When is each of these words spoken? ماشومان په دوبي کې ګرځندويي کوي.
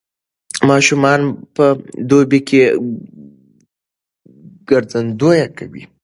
ماشومان 0.69 1.19
په 1.55 1.65
دوبي 2.09 2.39
کې 2.47 2.61
ګرځندويي 4.69 5.45
کوي. 5.57 5.83